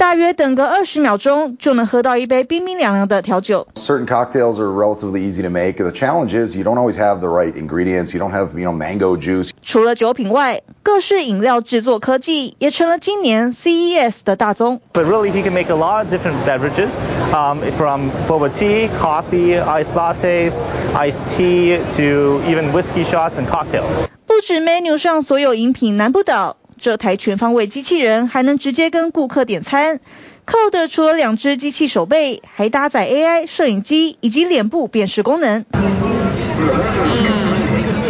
[0.01, 3.69] 大约等个二十秒钟，就能喝到一杯冰冰凉凉的调酒。
[3.75, 5.75] Certain cocktails are relatively easy to make.
[5.75, 8.17] The challenge is you don't always have the right ingredients.
[8.17, 9.51] You don't have, you know, mango juice.
[9.61, 14.81] 除了酒品外，各式饮料制作科技也成了今年 CES 的大宗。
[14.95, 17.03] But really, he can make a lot of different beverages,
[17.35, 24.07] um, from boba tea, coffee, iced lattes, iced tea, to even whiskey shots and cocktails.
[24.27, 26.57] 不止 menu 上所有饮品难不倒。
[26.81, 30.01] 这台全方位机器人还能直接跟顾客点餐，
[30.47, 35.67] 靠的除了两只机器手背，还搭载 AI 摄影机以及脸部辨识功能。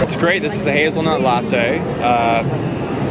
[0.01, 0.41] It's great.
[0.41, 1.81] This is a hazelnut latte.
[2.01, 2.45] Uh,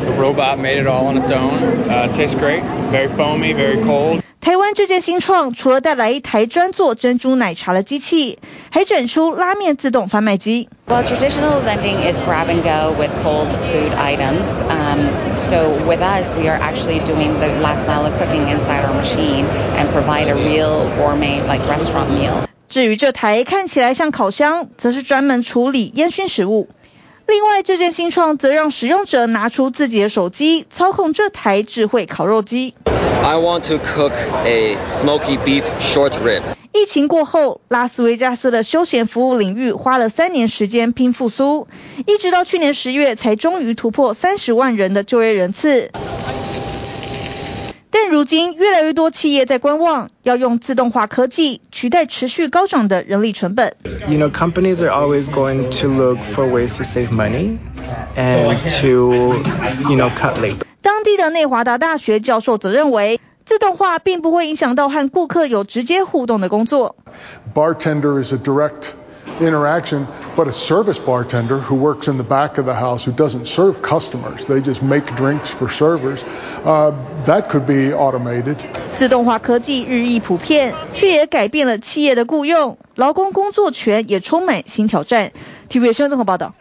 [0.06, 1.52] the robot made it all on its own.
[1.90, 2.62] Uh, it tastes great.
[2.92, 4.22] Very foamy, very cold.
[4.42, 8.40] 台湾这件新创除了带来一台专做珍珠奶茶的机器，
[8.72, 10.70] 还展出拉面自动贩卖机。
[10.88, 14.64] Well, traditional vending is grab and go with cold food items.
[14.70, 18.94] Um, so with us, we are actually doing the last mile of cooking inside our
[18.94, 19.46] machine
[19.78, 22.48] and provide a real gourmet like restaurant meal.
[22.70, 26.70] 至于这台看起来像烤箱，则是专门处理烟熏食物。
[27.28, 32.74] 另外，这件新创则让使用者拿出自己的手机，操控这台智慧烤肉机。
[33.22, 34.14] I want to cook
[34.46, 36.42] a smoky beef short rib.
[36.72, 41.68] 疫情过后，拉斯维加斯的休闲服务领域花了三年时间拼复苏，
[42.08, 45.92] 一直到去年十月才终于突破三十万人的就业人次。
[47.92, 53.74] 但如今，越来越多企业在观望，要用自动化科技取代持续高涨的人力成本。
[54.08, 57.58] You know, companies are always going to look for ways to save money
[58.16, 59.42] and to,
[59.90, 60.66] you know, cut labor.
[60.82, 66.96] 当地的内华达大学教授则认为，自动化并不会影响到和顾客有直接互动的工作。
[67.56, 68.92] Bartender is a direct
[69.41, 73.47] interaction, but a service bartender who works in the back of the house who doesn't
[73.47, 76.23] serve customers, they just make drinks for servers,
[76.65, 76.93] uh,
[77.25, 78.57] that could be automated.
[78.95, 85.33] 自动化科技日益普遍，却也改变了企业的雇用，劳工工作权也充满新挑战。
[85.69, 86.55] TVB 新闻综合报道。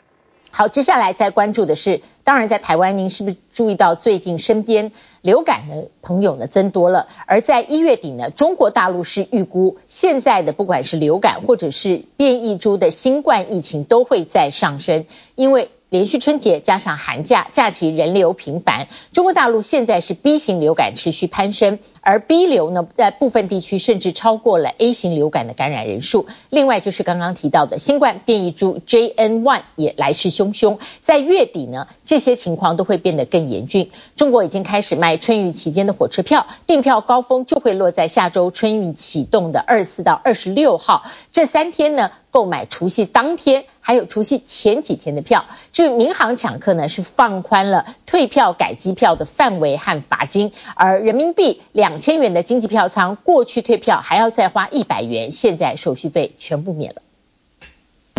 [0.50, 7.06] 好，接下来再关注的是，当然在台湾，您是不是注意到最近身边流感的朋友呢增多了？
[7.26, 15.70] 而在一月底呢，中国大陆是预估现在的不管是流感或者是变异株的新冠疫情都会在上升，因为。
[15.90, 26.26] 连续春节加上寒假，假期人流频繁，中国大陆现在是 B 型流感持续攀升，而 B 流呢，在部分地区甚至超过了 A 型流感的感染人数。
[26.50, 33.90] 另外就是刚刚提到的新冠变异株 JN.1 也来势汹汹，在月底呢，这些情况都会变得更严峻。
[34.14, 43.64] 中国已经开始卖春运期间的火车票，订票高峰就会落在下周春运启动的二四到二十六号，这三天呢，购买除夕当天。
[43.88, 57.00] 还有除夕前几天的票，至于民航抢客呢，是放宽了退票改机票的范围和罚金，而人民币两千元的经济票舱，过去退票还要再花一百元，现在手续费全部免了。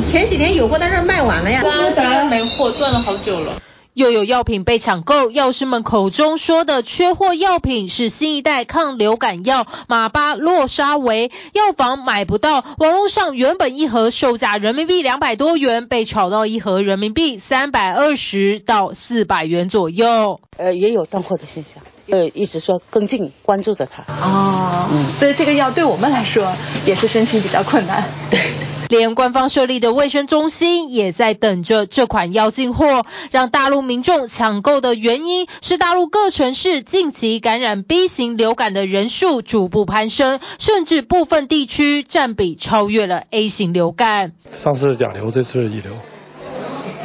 [0.04, 3.62] 前几天有货，但是卖完了呀，现在没货，断了好久了。
[4.00, 12.64] 又有药品被抢购，药师们口中说的缺货药品是新一代抗流感药马巴洛沙韦，药房买不到。
[12.78, 20.40] 网络上原本一盒售价人民币两百多元，被炒到一盒人民币三百二十到四百元左右。
[20.56, 24.04] 呃，也有断货的现象，呃，一直说跟进关注着它。
[24.26, 28.02] 哦，嗯，所以这个药对我们来说也是申请比较困难。
[28.32, 28.40] 对。
[28.90, 44.34] 连官方设立的卫生中心也在等着这款药进货，让大陆民众抢购的原因是大陆各城市近期感染 B 型流感的人数逐步攀升，甚至部分地区占比超越了 A 型流感。
[44.52, 45.94] 上次是甲流，这次是乙流。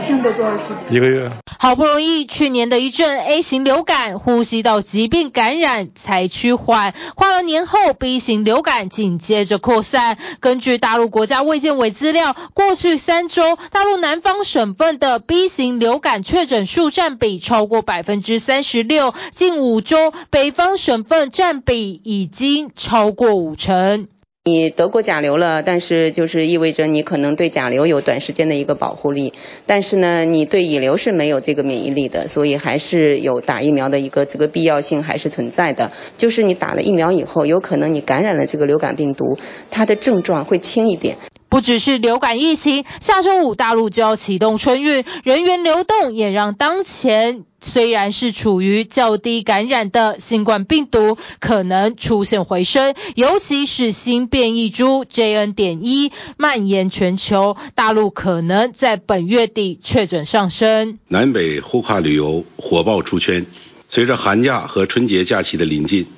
[0.07, 0.96] 相隔多少时间？
[0.96, 1.30] 一个月。
[1.59, 10.18] 好不容易去年的一阵 A 型流感呼吸道疾病感染才趋缓，跨了年后 B 型流感紧接着扩散。
[10.40, 24.09] 根据大陆国家卫健委资料，过去三周大陆南方省份的 B 型流感确诊数占比超过百分之三十六，近五周北方省份占比已经超过五成。
[24.47, 29.32] 你得过甲流了，但是就是意味着你可能对甲流有短时间的一个保护力，
[29.64, 35.92] 但是呢，你对乙流是没有这个免疫力的，所以还是有打疫苗的一个这个必要性还是存在的。
[36.18, 39.38] 就是你打了疫苗以后，有可能你感染了这个流感病毒，
[39.70, 41.16] 它的症状会轻一点。
[41.55, 60.98] 不只是流感疫情，下周五大陆就要启动春运，人员流动也让当前虽然是处于较低感染的新冠病毒可能出现回升，尤其是新变异株 JN 点一蔓延全球，大陆可能在本月底确诊上升。
[61.07, 63.46] 南北互跨旅游火爆出圈，
[63.88, 66.09] 随着寒假和春节假期的临近，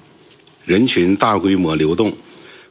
[0.65, 2.15] 人群大规模流动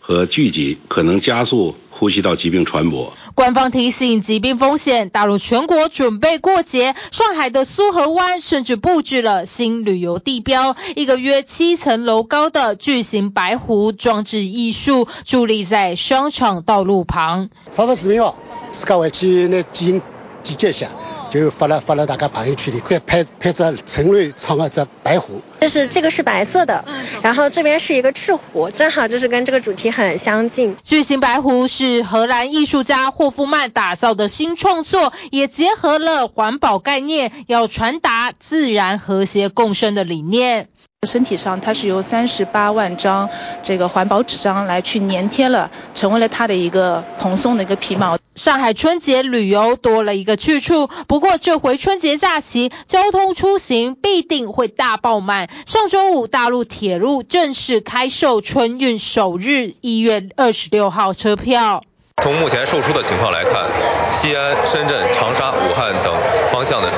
[0.07, 1.75] 和聚集可能加速。
[1.97, 3.13] 呼吸道疾病传播。
[3.35, 17.49] 官方提醒疾病风险，大陆全国准备过节，上海的苏河湾甚至布置了新旅游地标，一个约七层楼高的巨型白狐装置艺术伫立在商场道路旁。
[17.71, 18.35] 发发视频哦，
[18.73, 20.01] 自家回去那进行
[20.43, 20.89] 集结一下。
[21.29, 26.85] 就发了发了大家朋友圈里，可以拍拍着陈瑞唱的这白狐，就是这个是白色的，
[27.21, 30.77] 然后这边是一个赤狐，正好就是跟这个主题很相近。
[30.83, 40.69] 巨型白狐是荷兰艺术家霍夫曼打造的新创作，也结合了环保概念，要传达自然和谐共生的理念。
[41.05, 43.29] 身体上，它是由三十八万张
[43.63, 48.17] 这个环保纸张来去粘贴了，成为了它的一个蓬松的一个皮毛。
[48.35, 55.49] 上海春节旅游多了一个去处，不过这回春节假期交通出行必定会大爆满。
[55.65, 61.81] 上周五，大陆铁路正式开售春运首日一月二十六号车票。
[62.21, 63.69] 从目前售出的情况来看，
[64.11, 66.13] 西安、深圳、长沙、武汉等
[66.51, 66.89] 方向的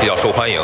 [0.00, 0.60] 比较受欢迎。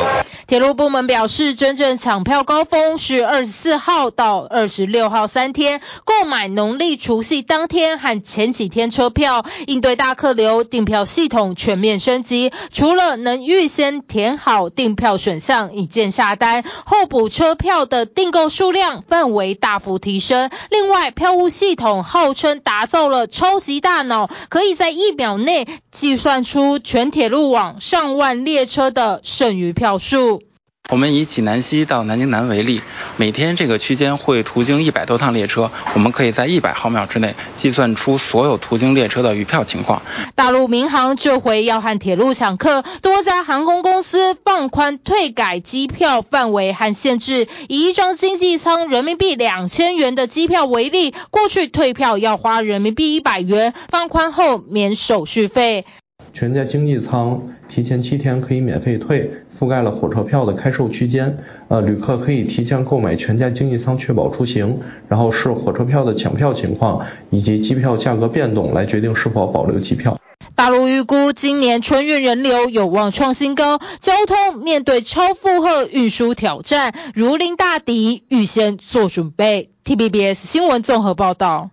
[0.47, 12.51] 铁路部门表示，真正抢票高峰是二十四号到二十六号三天，购买农历除夕当天和前几天车票，应对大客流，订票系统全面升级。
[12.71, 20.49] 除了能预先填好订票选项，一键下单，候补车票的订购数量范围大幅提升。
[20.71, 25.67] 另外，票务系统号称打造了超级大脑，可以在一秒内
[25.97, 30.43] 计算出全铁路网上万列车的剩余票数。
[30.89, 32.79] 我们以济南西到南京南为例，
[33.17, 40.01] 每天这个区间会途经一百多趟列车，我们可以在一百毫秒之内计算出所有途经列车的余票情况。
[40.35, 55.85] 大陆民航这回要和铁路抢客，多家航空公司放宽退改机票范围和限制，以一张经济舱人民币两千元的机票为例，过去退票要花人民币一百元，放宽后免手续费。
[56.33, 61.37] 全价经济舱提前七天可以免费退，覆盖了火车票的开售区间。
[61.69, 64.79] 呃，旅客可以提前购买全价经济舱，确保出行，
[65.09, 70.17] 然后视火车票的抢票情况以及机票价格变动来决定是否保留机票。
[70.55, 79.71] 大陆预估今年春运人流有望创新高，交通面对超负荷运输挑战，如临大敌，预先做准备。
[79.83, 81.69] T B B S 新闻综合报道。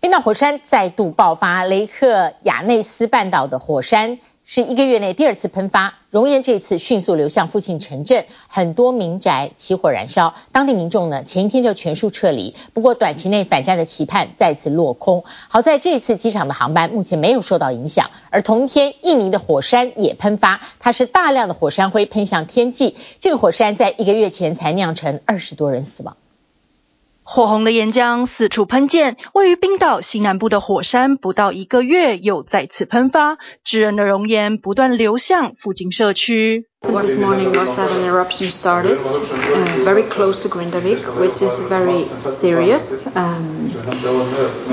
[0.00, 4.18] 冰岛火山再度爆发，雷克雅内斯半岛的火山
[4.52, 15.22] 是一个月内第二次喷发，熔岩这次迅速流向附近城镇，很多民宅起火燃烧，当地民众呢前一天就全数撤离，不过短期内返家的期盼再次落空。
[15.46, 26.16] 好在这次机场的航班目前没有受到影响，而同一天印尼的火山也喷发，它是大量的火山灰喷向天际，这个火山在一个月前才酿成二十多人死亡。
[27.29, 36.67] 火红的岩浆四处喷溅，位于冰岛西南部的火山不到一个月又再次喷发，炙人的熔岩不断流向附近社区。
[36.83, 43.07] This morning was that an eruption started uh, very close to Grindavik, which is very serious.
[43.15, 43.71] Um,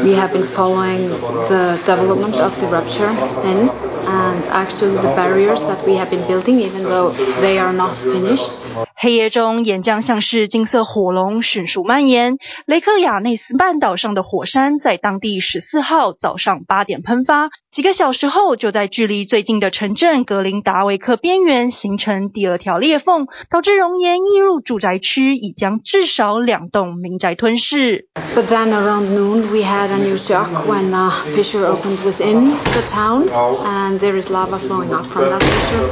[0.04, 1.08] we have been following
[1.48, 6.60] the development of the rupture since, and actually the barriers that we have been building,
[6.60, 8.52] even though they are not finished.
[8.99, 12.37] 黑夜中，岩浆像是金色火龙迅速蔓延。
[12.65, 28.07] 雷克雅内斯半岛上的火山在当地十四号早上八点喷发，几个小时后就在距离最近的城镇格林达维克边缘形成第二条裂缝，导致熔岩溢入住宅区，已将至少两栋民宅吞噬。
[28.35, 33.27] But then around noon, we had a new shock when a fissure opened within the town,
[33.29, 35.87] and there is lava flowing up from that fissure.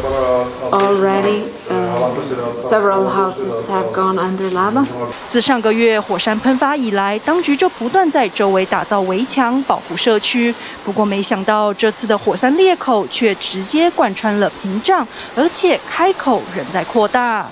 [0.72, 4.86] Already, uh, several houses have gone under lava.
[5.30, 10.54] 自上个月火山喷发以来，当局就不断在周围打造围墙保护社区。
[10.86, 17.46] 不过，没想到这次的火山裂口却直接贯穿了屏障，而且开口仍在扩大。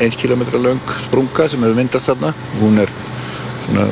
[0.00, 2.32] 1 kílómetra löng sprunga sem hefur myndast þarna.
[2.60, 2.88] Hún er
[3.66, 3.86] svona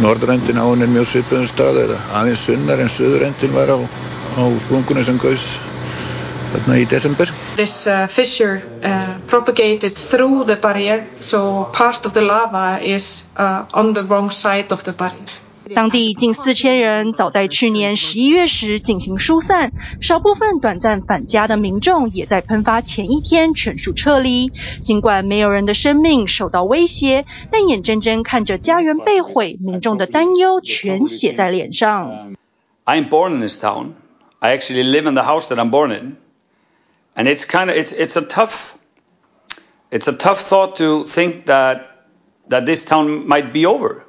[0.00, 3.78] norðurendin á henni er mjög svipuðum stað eða aðeins sunnar en suðurendin var á,
[4.36, 5.58] á sprungunni sem gaus
[6.55, 7.27] þarna í desember.
[7.55, 13.65] This uh, fissure uh, propagated through the barrier, so part of the lava is uh,
[13.73, 15.15] on the wrong side of the barrier.
[15.73, 24.51] 当地近四千人早在去年十一月时进行疏散，少部分短暂返家的民众也在喷发前一天全数撤离。
[24.83, 32.33] 尽管没有人的生命受到威胁，但眼睁睁看着家园被毁，民众的担忧全写在脸上。
[32.83, 33.91] I'm born in this town.
[34.39, 36.17] I actually live in the house that I'm born in,
[37.16, 38.78] and it's kind of it's it's a tough
[39.90, 41.90] it's a tough thought to think that
[42.48, 44.04] that this town might be over.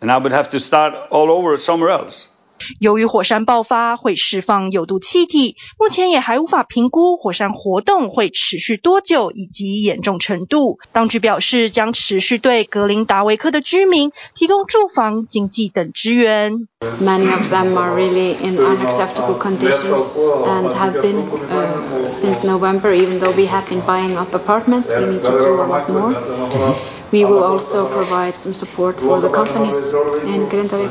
[0.00, 2.29] And I would have to start all over somewhere else.
[2.78, 10.78] 由于火山爆发会释放有毒气体，目前也还无法评估火山活动会持续多久以及严重程度。
[10.92, 16.68] 当局表示将持续对格林达维克的居民提供住房、经济等支援。
[17.00, 20.16] Many of them are really in unacceptable conditions
[20.46, 22.94] and have been uh, since November.
[22.94, 26.14] Even though we have been buying up apartments, we need to do a lot more.
[27.11, 29.93] We will also provide some support for the companies
[30.25, 30.89] in Grindavik.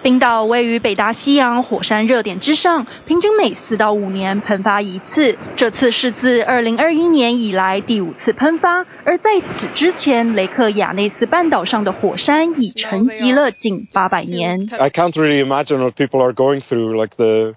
[0.00, 5.36] 冰岛位于北大西洋火山热点之上，平均每四到五年喷发一次。
[5.56, 14.68] 这次是自2021年以来第五次喷发，而在此之前，雷克雅内斯半岛上的火山已沉寂了近八百年。
[14.78, 17.56] I can't really imagine what people are going through, like the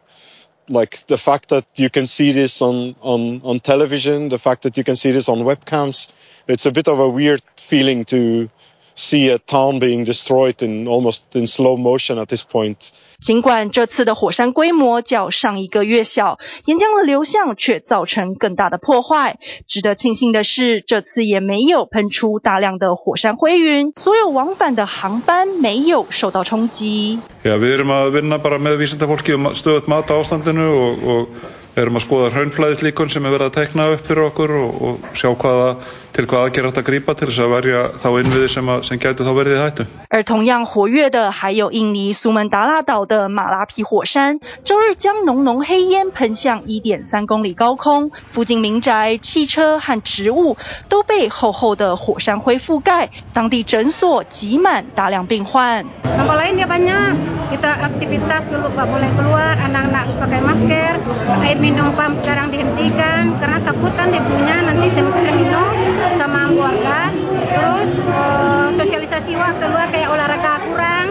[0.68, 4.76] like the fact that you can see this on on on television, the fact that
[4.78, 6.08] you can see this on webcams.
[6.48, 8.49] It's a bit of a weird feeling to
[8.95, 12.93] see a town being destroyed in almost in slow motion at this point.
[13.19, 19.39] 尽管这次的火山规模较上一个月小，岩浆的流向却造成更大的破坏。
[19.67, 27.19] 值得庆幸的是，这次也没有喷出大量的火山灰云，所有往返的航班没有受到冲击。
[27.43, 31.29] Ja, við erum að vinna bara með vísindafólki um stöðugt mat á ástandinu og, og
[31.77, 35.33] erum að skoða hraunflæðislíkun sem er verið að tekna upp fyrir okkur og, og sjá
[35.33, 35.77] hvaða,
[36.17, 39.27] til hvað aðgerða þetta grípa til þess að verja þá innviði sem, að, sem gætu
[39.27, 39.85] þá verið í hættu.
[40.09, 50.57] 而同样活跃的还有印尼苏门答腊岛的马拉皮火山，周日将浓浓黑烟喷向一点三公里高空，附近民宅、汽车和植物
[50.89, 55.85] 都被厚厚的火山灰覆盖，当地诊所挤满大量病患。
[56.17, 57.13] Dampak lain ya banyak,
[57.53, 60.97] kita aktivitas nggak boleh keluar, anak-anak harus pakai masker,
[61.45, 67.11] air minum pam sekarang dihentikan karena takut kan debunya nanti terminum sama warga.
[67.47, 71.07] Terus uh, sosialisasi wah keluar kayak olahraga kurang,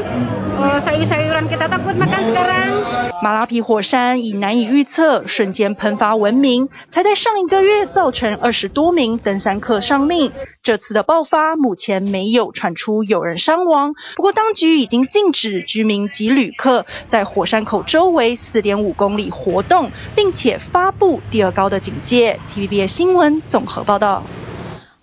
[0.62, 2.70] uh, sayur-sayuran kita takut makan sekarang.
[3.24, 10.32] 马拉皮火山以难以预测、瞬间喷发闻名，才在上一个月造成二十多名登山客丧命。
[10.62, 22.40] 这次的爆发目前没有传出有人伤亡，不过当局已经禁止居民及旅客在火山口周围四点五公里活动，并且发布第二高的警戒。
[22.54, 24.22] TVB 新闻综合报道。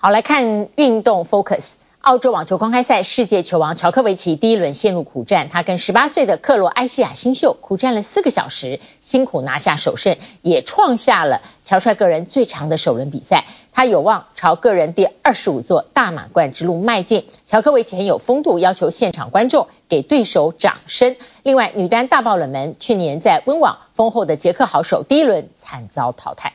[0.04, 1.74] 好，来看运动 Focus。
[2.00, 13.44] 澳洲网球公开赛世界球王乔科维奇第一轮陷入苦战，他跟十八岁的克罗埃西亚新秀苦战了四个小时，辛苦拿下首胜，也创下了乔帅个人最长的首轮比赛。
[13.70, 17.28] 他有望朝个人第二十五座大满贯之路迈进。
[17.44, 21.14] 乔科维奇很有风度，要求现场观众给对手掌声。
[21.44, 26.54] 另外，女单大爆冷门，去年在温网封后的捷克好手第一轮惨遭淘汰。